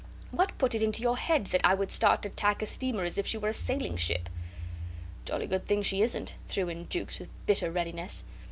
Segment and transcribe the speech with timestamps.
[0.31, 3.19] What put it into your head that I would start to tack a steamer as
[3.19, 4.29] if she were a sailing ship?"
[5.25, 8.23] "Jolly good thing she isn't," threw in Jukes, with bitter readiness.